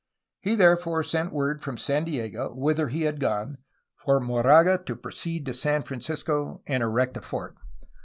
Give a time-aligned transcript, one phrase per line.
[0.39, 3.59] He therefore sent word from San Diego, whither he had gone,
[3.97, 7.55] for Moraga to proceed to San Francis co and erect a fort.